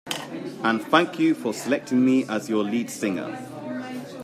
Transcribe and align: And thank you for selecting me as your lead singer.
And 0.63 0.81
thank 0.81 1.19
you 1.19 1.35
for 1.35 1.53
selecting 1.53 2.03
me 2.03 2.23
as 2.27 2.49
your 2.49 2.63
lead 2.63 2.89
singer. 2.89 3.37